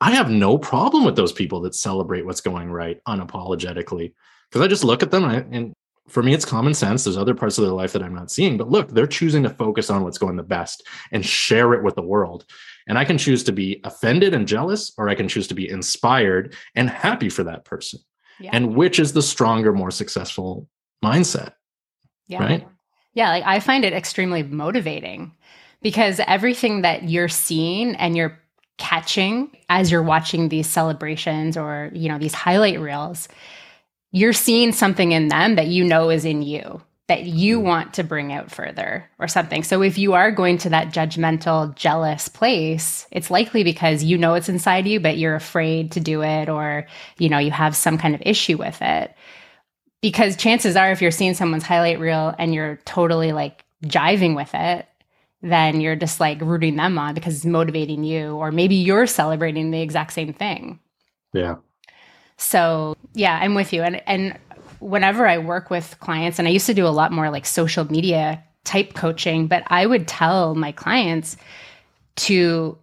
I 0.00 0.12
have 0.12 0.30
no 0.30 0.58
problem 0.58 1.04
with 1.04 1.16
those 1.16 1.32
people 1.32 1.60
that 1.62 1.74
celebrate 1.74 2.24
what's 2.24 2.40
going 2.40 2.70
right 2.70 3.00
unapologetically 3.08 4.14
because 4.48 4.62
I 4.62 4.68
just 4.68 4.84
look 4.84 5.02
at 5.02 5.10
them 5.10 5.24
and, 5.24 5.32
I, 5.32 5.56
and, 5.56 5.74
for 6.08 6.22
me, 6.22 6.34
it's 6.34 6.44
common 6.44 6.74
sense. 6.74 7.04
There's 7.04 7.16
other 7.16 7.34
parts 7.34 7.58
of 7.58 7.64
their 7.64 7.72
life 7.72 7.92
that 7.92 8.02
I'm 8.02 8.14
not 8.14 8.30
seeing, 8.30 8.56
but 8.56 8.70
look, 8.70 8.90
they're 8.90 9.06
choosing 9.06 9.42
to 9.44 9.50
focus 9.50 9.90
on 9.90 10.02
what's 10.04 10.18
going 10.18 10.36
the 10.36 10.42
best 10.42 10.86
and 11.12 11.24
share 11.24 11.74
it 11.74 11.82
with 11.82 11.94
the 11.94 12.02
world. 12.02 12.44
And 12.86 12.98
I 12.98 13.04
can 13.04 13.18
choose 13.18 13.44
to 13.44 13.52
be 13.52 13.80
offended 13.84 14.34
and 14.34 14.48
jealous, 14.48 14.92
or 14.96 15.08
I 15.08 15.14
can 15.14 15.28
choose 15.28 15.46
to 15.48 15.54
be 15.54 15.68
inspired 15.68 16.54
and 16.74 16.88
happy 16.88 17.28
for 17.28 17.44
that 17.44 17.64
person. 17.64 18.00
Yeah. 18.40 18.50
And 18.52 18.74
which 18.74 18.98
is 18.98 19.12
the 19.12 19.22
stronger, 19.22 19.72
more 19.72 19.90
successful 19.90 20.68
mindset? 21.04 21.52
Yeah. 22.28 22.42
Right. 22.42 22.68
Yeah, 23.14 23.30
like 23.30 23.44
I 23.44 23.60
find 23.60 23.84
it 23.84 23.92
extremely 23.92 24.42
motivating 24.42 25.32
because 25.82 26.20
everything 26.26 26.82
that 26.82 27.08
you're 27.08 27.28
seeing 27.28 27.96
and 27.96 28.16
you're 28.16 28.38
catching 28.78 29.50
as 29.68 29.90
you're 29.90 30.02
watching 30.02 30.48
these 30.48 30.68
celebrations 30.68 31.56
or, 31.56 31.90
you 31.92 32.08
know, 32.08 32.18
these 32.18 32.34
highlight 32.34 32.78
reels, 32.80 33.28
you're 34.12 34.32
seeing 34.32 34.72
something 34.72 35.12
in 35.12 35.28
them 35.28 35.56
that 35.56 35.68
you 35.68 35.84
know 35.84 36.10
is 36.10 36.24
in 36.24 36.42
you 36.42 36.80
that 37.08 37.24
you 37.24 37.58
mm. 37.58 37.64
want 37.64 37.94
to 37.94 38.04
bring 38.04 38.32
out 38.32 38.50
further 38.50 39.08
or 39.18 39.26
something. 39.26 39.62
So 39.62 39.82
if 39.82 39.96
you 39.96 40.12
are 40.12 40.30
going 40.30 40.58
to 40.58 40.70
that 40.70 40.92
judgmental, 40.92 41.74
jealous 41.74 42.28
place, 42.28 43.06
it's 43.10 43.30
likely 43.30 43.64
because 43.64 44.04
you 44.04 44.18
know 44.18 44.34
it's 44.34 44.50
inside 44.50 44.86
you, 44.86 45.00
but 45.00 45.16
you're 45.16 45.34
afraid 45.34 45.92
to 45.92 46.00
do 46.00 46.22
it 46.22 46.50
or, 46.50 46.86
you 47.18 47.30
know, 47.30 47.38
you 47.38 47.50
have 47.50 47.74
some 47.74 47.96
kind 47.96 48.14
of 48.14 48.22
issue 48.26 48.58
with 48.58 48.82
it 48.82 49.14
because 50.00 50.36
chances 50.36 50.76
are 50.76 50.90
if 50.90 51.02
you're 51.02 51.10
seeing 51.10 51.34
someone's 51.34 51.64
highlight 51.64 51.98
reel 51.98 52.34
and 52.38 52.54
you're 52.54 52.76
totally 52.84 53.32
like 53.32 53.64
jiving 53.84 54.36
with 54.36 54.50
it 54.54 54.86
then 55.40 55.80
you're 55.80 55.96
just 55.96 56.18
like 56.18 56.40
rooting 56.40 56.76
them 56.76 56.98
on 56.98 57.14
because 57.14 57.36
it's 57.36 57.44
motivating 57.44 58.02
you 58.02 58.34
or 58.34 58.50
maybe 58.50 58.74
you're 58.74 59.06
celebrating 59.06 59.70
the 59.70 59.80
exact 59.80 60.12
same 60.12 60.32
thing 60.32 60.80
yeah 61.32 61.56
so 62.38 62.96
yeah 63.14 63.38
i'm 63.42 63.54
with 63.54 63.72
you 63.72 63.82
and 63.82 64.02
and 64.08 64.38
whenever 64.80 65.26
i 65.26 65.38
work 65.38 65.70
with 65.70 65.98
clients 66.00 66.38
and 66.38 66.48
i 66.48 66.50
used 66.50 66.66
to 66.66 66.74
do 66.74 66.86
a 66.86 66.88
lot 66.88 67.12
more 67.12 67.30
like 67.30 67.44
social 67.44 67.84
media 67.90 68.42
type 68.64 68.94
coaching 68.94 69.46
but 69.46 69.62
i 69.66 69.84
would 69.84 70.08
tell 70.08 70.54
my 70.54 70.72
clients 70.72 71.36
to 72.16 72.76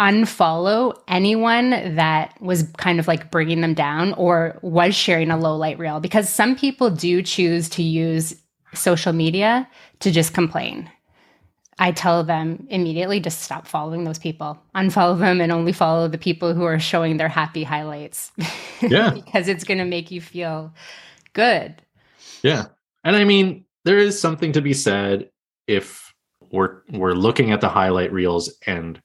unfollow 0.00 0.94
anyone 1.08 1.70
that 1.94 2.40
was 2.40 2.64
kind 2.76 3.00
of 3.00 3.08
like 3.08 3.30
bringing 3.30 3.62
them 3.62 3.72
down 3.72 4.12
or 4.14 4.58
was 4.60 4.94
sharing 4.94 5.30
a 5.30 5.38
low 5.38 5.56
light 5.56 5.78
reel 5.78 6.00
because 6.00 6.28
some 6.28 6.54
people 6.54 6.90
do 6.90 7.22
choose 7.22 7.68
to 7.70 7.82
use 7.82 8.34
social 8.74 9.12
media 9.14 9.66
to 10.00 10.10
just 10.10 10.34
complain. 10.34 10.90
I 11.78 11.92
tell 11.92 12.24
them 12.24 12.66
immediately 12.70 13.20
just 13.20 13.42
stop 13.42 13.66
following 13.66 14.04
those 14.04 14.18
people, 14.18 14.58
unfollow 14.74 15.18
them, 15.18 15.40
and 15.40 15.52
only 15.52 15.72
follow 15.72 16.08
the 16.08 16.18
people 16.18 16.54
who 16.54 16.64
are 16.64 16.78
showing 16.78 17.18
their 17.18 17.28
happy 17.28 17.64
highlights. 17.64 18.32
Yeah. 18.82 19.08
because 19.08 19.48
it's 19.48 19.64
going 19.64 19.78
to 19.78 19.86
make 19.86 20.10
you 20.10 20.20
feel 20.20 20.70
good. 21.32 21.80
Yeah. 22.42 22.66
And 23.04 23.16
I 23.16 23.24
mean, 23.24 23.64
there 23.86 23.96
is 23.96 24.20
something 24.20 24.52
to 24.52 24.60
be 24.60 24.74
said 24.74 25.30
if 25.66 26.12
we're 26.52 26.82
we're 26.90 27.14
looking 27.14 27.52
at 27.52 27.62
the 27.62 27.68
highlight 27.68 28.12
reels 28.12 28.54
and 28.66 29.00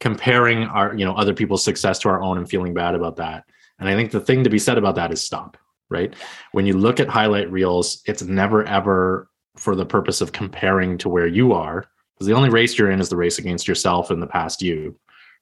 comparing 0.00 0.64
our 0.64 0.94
you 0.94 1.04
know 1.04 1.14
other 1.14 1.34
people's 1.34 1.62
success 1.62 1.98
to 2.00 2.08
our 2.08 2.22
own 2.22 2.38
and 2.38 2.48
feeling 2.48 2.74
bad 2.74 2.94
about 2.94 3.16
that 3.16 3.44
and 3.78 3.88
i 3.88 3.94
think 3.94 4.10
the 4.10 4.20
thing 4.20 4.42
to 4.42 4.50
be 4.50 4.58
said 4.58 4.76
about 4.76 4.96
that 4.96 5.12
is 5.12 5.20
stop 5.20 5.56
right 5.88 6.14
when 6.52 6.66
you 6.66 6.76
look 6.76 6.98
at 6.98 7.08
highlight 7.08 7.50
reels 7.50 8.02
it's 8.06 8.22
never 8.22 8.64
ever 8.64 9.28
for 9.56 9.76
the 9.76 9.86
purpose 9.86 10.20
of 10.20 10.32
comparing 10.32 10.98
to 10.98 11.08
where 11.08 11.26
you 11.26 11.52
are 11.52 11.84
because 12.14 12.26
the 12.26 12.34
only 12.34 12.50
race 12.50 12.78
you're 12.78 12.90
in 12.90 13.00
is 13.00 13.08
the 13.08 13.16
race 13.16 13.38
against 13.38 13.68
yourself 13.68 14.10
and 14.10 14.22
the 14.22 14.26
past 14.26 14.62
you 14.62 14.98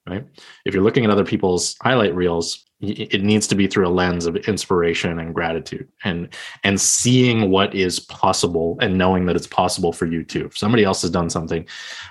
right 0.06 0.26
if 0.64 0.74
you're 0.74 0.82
looking 0.82 1.04
at 1.04 1.10
other 1.10 1.24
people's 1.24 1.76
highlight 1.82 2.14
reels 2.14 2.64
it 2.80 3.22
needs 3.22 3.46
to 3.46 3.54
be 3.54 3.68
through 3.68 3.86
a 3.86 3.88
lens 3.88 4.26
of 4.26 4.34
inspiration 4.34 5.20
and 5.20 5.34
gratitude 5.34 5.88
and 6.02 6.28
and 6.64 6.80
seeing 6.80 7.50
what 7.50 7.72
is 7.74 8.00
possible 8.00 8.76
and 8.80 8.98
knowing 8.98 9.26
that 9.26 9.36
it's 9.36 9.46
possible 9.46 9.92
for 9.92 10.06
you 10.06 10.24
too 10.24 10.46
if 10.46 10.58
somebody 10.58 10.82
else 10.82 11.02
has 11.02 11.10
done 11.10 11.30
something 11.30 11.64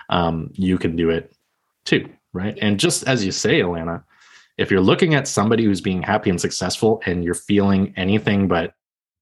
um, 0.10 0.50
you 0.54 0.78
can 0.78 0.96
do 0.96 1.10
it 1.10 1.36
too 1.84 2.08
right? 2.34 2.58
And 2.62 2.80
just 2.80 3.08
as 3.08 3.26
you 3.26 3.32
say, 3.32 3.62
Alanna, 3.62 4.04
if 4.58 4.70
you're 4.72 4.82
looking 4.82 5.16
at 5.16 5.28
somebody 5.28 5.64
who's 5.64 5.82
being 5.82 6.04
happy 6.04 6.30
and 6.30 6.40
successful 6.40 7.02
and 7.06 7.24
you're 7.24 7.34
feeling 7.34 7.94
anything 7.98 8.48
but 8.48 8.74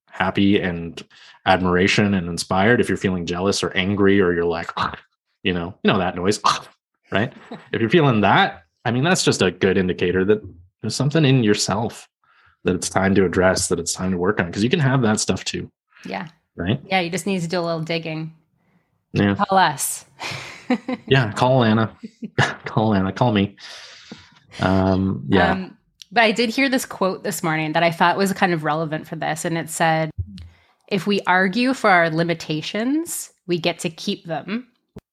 happy 0.09 0.59
and 0.59 1.01
admiration 1.45 2.13
and 2.13 2.27
inspired, 2.27 2.81
if 2.81 2.89
you're 2.89 2.97
feeling 2.97 3.25
jealous 3.25 3.63
or 3.63 3.71
angry 3.71 4.19
or 4.19 4.33
you're 4.33 4.45
like, 4.45 4.71
you 5.43 5.53
know, 5.53 5.73
you 5.83 5.91
know 5.91 5.99
that 5.99 6.15
noise, 6.15 6.39
right? 7.11 7.33
if 7.71 7.81
you're 7.81 7.89
feeling 7.89 8.21
that, 8.21 8.63
I 8.85 8.91
mean, 8.91 9.03
that's 9.03 9.23
just 9.23 9.41
a 9.41 9.51
good 9.51 9.77
indicator 9.77 10.23
that 10.25 10.41
there's 10.81 10.95
something 10.95 11.25
in 11.25 11.43
yourself 11.43 12.07
that 12.63 12.75
it's 12.75 12.89
time 12.89 13.15
to 13.15 13.25
address, 13.25 13.67
that 13.67 13.79
it's 13.79 13.93
time 13.93 14.11
to 14.11 14.17
work 14.17 14.39
on. 14.39 14.47
Because 14.47 14.63
you 14.63 14.69
can 14.69 14.79
have 14.79 15.01
that 15.01 15.19
stuff 15.19 15.43
too, 15.45 15.71
Yeah. 16.05 16.27
right? 16.55 16.79
Yeah. 16.87 16.99
You 16.99 17.09
just 17.09 17.25
need 17.25 17.41
to 17.41 17.47
do 17.47 17.59
a 17.59 17.61
little 17.61 17.81
digging. 17.81 18.33
Yeah. 19.13 19.35
Call 19.35 19.57
us. 19.57 20.05
Yeah. 21.07 21.31
Call 21.31 21.63
Anna. 21.63 21.91
call 22.65 22.93
Anna. 22.93 23.11
Call 23.11 23.31
me. 23.31 23.55
Um, 24.59 25.25
yeah. 25.27 25.51
Um, 25.53 25.77
but 26.11 26.23
I 26.23 26.31
did 26.31 26.49
hear 26.49 26.69
this 26.69 26.85
quote 26.85 27.23
this 27.23 27.41
morning 27.41 27.73
that 27.73 27.81
I 27.81 27.89
thought 27.91 28.17
was 28.17 28.31
kind 28.33 28.53
of 28.53 28.63
relevant 28.63 29.07
for 29.07 29.15
this. 29.15 29.45
And 29.45 29.57
it 29.57 29.69
said, 29.69 30.11
if 30.87 31.07
we 31.07 31.21
argue 31.25 31.73
for 31.73 31.89
our 31.89 32.09
limitations, 32.11 33.31
we 33.47 33.57
get 33.57 33.79
to 33.79 33.89
keep 33.89 34.25
them. 34.25 34.67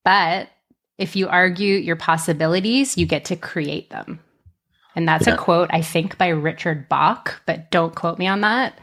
But 0.07 0.51
if 0.99 1.17
you 1.17 1.27
argue 1.27 1.75
your 1.75 1.97
possibilities, 1.97 2.97
you 2.97 3.07
get 3.07 3.25
to 3.25 3.35
create 3.35 3.91
them. 3.91 4.21
And 4.95 5.09
that's 5.09 5.27
Yeah. 5.27 5.35
a 5.35 5.37
quote, 5.37 5.69
I 5.73 5.83
think, 5.83 6.17
by 6.17 6.29
Richard 6.29 6.89
Bach, 6.89 7.43
but 7.45 7.73
don't 7.73 7.93
quote 7.93 8.17
me 8.17 8.29
on 8.29 8.41
that. 8.43 8.79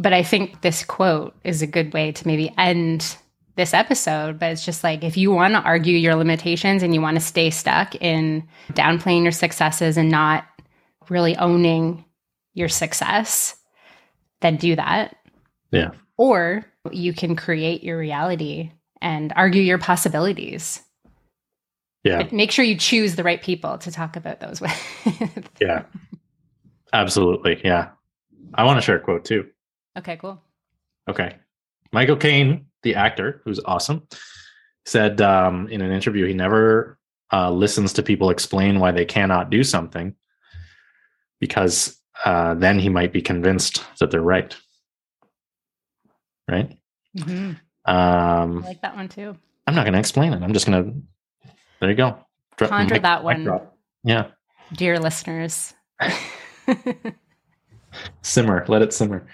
But 0.00 0.12
I 0.12 0.24
think 0.24 0.62
this 0.62 0.82
quote 0.82 1.36
is 1.44 1.62
a 1.62 1.66
good 1.68 1.94
way 1.94 2.10
to 2.10 2.26
maybe 2.26 2.52
end 2.58 3.16
this 3.54 3.72
episode. 3.72 4.40
But 4.40 4.50
it's 4.50 4.64
just 4.64 4.82
like 4.82 5.04
if 5.04 5.16
you 5.16 5.30
want 5.30 5.54
to 5.54 5.60
argue 5.60 5.96
your 5.96 6.16
limitations 6.16 6.82
and 6.82 6.92
you 6.92 7.00
want 7.00 7.14
to 7.16 7.20
stay 7.24 7.48
stuck 7.50 7.94
in 7.94 8.42
downplaying 8.72 9.22
your 9.22 9.30
successes 9.32 9.96
and 9.96 10.10
not 10.10 10.44
really 11.08 11.36
owning 11.36 12.04
your 12.54 12.68
success, 12.68 13.54
then 14.40 14.56
do 14.56 14.74
that. 14.74 15.14
Yeah. 15.70 15.90
Or 16.16 16.64
you 16.90 17.12
can 17.12 17.36
create 17.36 17.84
your 17.84 17.96
reality 17.96 18.72
and 19.02 19.32
argue 19.36 19.62
your 19.62 19.78
possibilities. 19.78 20.80
yeah. 22.04 22.18
But 22.22 22.32
make 22.32 22.50
sure 22.50 22.64
you 22.64 22.76
choose 22.76 23.16
the 23.16 23.24
right 23.24 23.42
people 23.42 23.78
to 23.78 23.90
talk 23.90 24.16
about 24.16 24.40
those 24.40 24.60
with. 24.60 24.70
Yeah. 25.60 25.84
Absolutely. 26.92 27.60
Yeah. 27.64 27.90
I 28.54 28.64
want 28.64 28.78
to 28.78 28.82
share 28.82 28.96
a 28.96 29.00
quote 29.00 29.24
too. 29.24 29.46
okay, 29.96 30.16
cool. 30.16 30.42
Okay. 31.08 31.36
Michael 31.92 32.16
Caine, 32.16 32.66
the 32.82 32.94
actor, 32.94 33.42
who's 33.44 33.60
awesome, 33.64 34.06
said 34.86 35.20
um, 35.20 35.68
in 35.68 35.80
an 35.82 35.92
interview 35.92 36.26
he 36.26 36.34
never 36.34 36.98
uh, 37.32 37.50
listens 37.50 37.92
to 37.92 38.02
people 38.02 38.30
explain 38.30 38.80
why 38.80 38.90
they 38.90 39.04
cannot 39.04 39.50
do 39.50 39.62
something 39.62 40.14
because 41.40 41.96
uh, 42.24 42.54
then 42.54 42.78
he 42.78 42.88
might 42.88 43.12
be 43.12 43.22
convinced 43.22 43.84
that 43.98 44.10
they're 44.10 44.20
right. 44.22 44.56
Right. 46.50 46.76
Mhm. 47.86 47.92
I 47.92 48.42
Um, 48.42 48.62
like 48.62 48.82
that 48.82 48.96
one 48.96 49.08
too. 49.08 49.36
I'm 49.66 49.74
not 49.74 49.84
going 49.84 49.92
to 49.94 49.98
explain 49.98 50.32
it. 50.32 50.42
I'm 50.42 50.52
just 50.52 50.66
going 50.66 50.84
to. 50.84 51.50
There 51.80 51.90
you 51.90 51.96
go. 51.96 52.18
Dro- 52.56 52.68
Ponder 52.68 52.94
mic- 52.94 53.02
that 53.02 53.24
one. 53.24 53.44
drop. 53.44 53.76
Yeah. 54.04 54.28
Dear 54.72 54.98
listeners. 54.98 55.74
Simmer. 58.22 58.64
Let 58.68 58.82
it 58.82 58.92
simmer. 58.92 59.26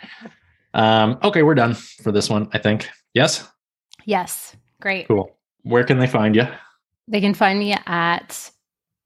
Um, 0.74 1.18
okay, 1.22 1.42
we're 1.42 1.54
done 1.54 1.74
for 1.74 2.10
this 2.12 2.28
one. 2.30 2.48
I 2.52 2.58
think. 2.58 2.88
Yes. 3.14 3.46
yes, 4.04 4.54
great. 4.80 5.08
Cool. 5.08 5.30
Where 5.62 5.84
can 5.84 5.98
they 5.98 6.06
find 6.06 6.34
you? 6.36 6.44
They 7.08 7.20
can 7.20 7.34
find 7.34 7.58
me 7.58 7.72
at 7.86 8.50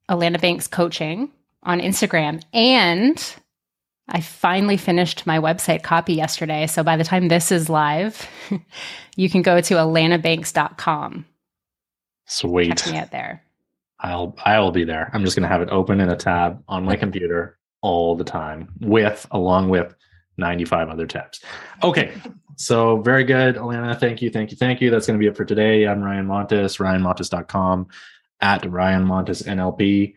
Alanna 0.08 0.40
Banks 0.40 0.66
Coaching 0.66 1.30
on 1.62 1.80
Instagram. 1.80 2.42
And 2.52 3.22
I 4.12 4.20
finally 4.20 4.76
finished 4.76 5.26
my 5.26 5.38
website 5.38 5.82
copy 5.82 6.14
yesterday. 6.14 6.66
So 6.66 6.82
by 6.82 6.96
the 6.96 7.04
time 7.04 7.28
this 7.28 7.52
is 7.52 7.68
live, 7.68 8.28
you 9.16 9.30
can 9.30 9.42
go 9.42 9.60
to 9.60 9.74
alannabanks.com. 9.74 11.26
Sweet. 12.26 12.76
Check 12.76 12.92
me 12.92 12.98
out 12.98 13.10
there. 13.10 13.42
I'll 14.00 14.36
I 14.44 14.58
will 14.58 14.70
be 14.70 14.84
there. 14.84 15.10
I'm 15.12 15.24
just 15.24 15.36
gonna 15.36 15.48
have 15.48 15.62
it 15.62 15.68
open 15.70 16.00
in 16.00 16.08
a 16.08 16.16
tab 16.16 16.62
on 16.68 16.84
my 16.84 16.96
computer 16.96 17.58
all 17.82 18.16
the 18.16 18.24
time 18.24 18.68
with 18.80 19.26
along 19.30 19.68
with 19.68 19.94
95 20.38 20.88
other 20.88 21.06
tabs. 21.06 21.40
Okay. 21.82 22.12
So 22.56 23.00
very 23.02 23.24
good, 23.24 23.56
Alanna. 23.56 23.98
Thank 23.98 24.22
you, 24.22 24.30
thank 24.30 24.50
you, 24.50 24.56
thank 24.56 24.80
you. 24.80 24.90
That's 24.90 25.06
gonna 25.06 25.18
be 25.18 25.26
it 25.26 25.36
for 25.36 25.44
today. 25.44 25.86
I'm 25.86 26.02
Ryan 26.02 26.26
Montis, 26.26 26.78
ryanmontis.com 26.78 27.88
at 28.40 28.70
Ryan 28.70 29.04
Montis 29.04 29.42
NLP 29.42 30.14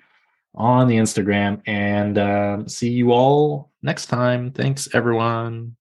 on 0.56 0.88
the 0.88 0.96
Instagram. 0.96 1.62
And 1.66 2.18
um, 2.18 2.68
see 2.68 2.90
you 2.90 3.12
all 3.12 3.73
next 3.84 4.08
time. 4.08 4.52
Thanks 4.52 4.88
everyone. 4.94 5.72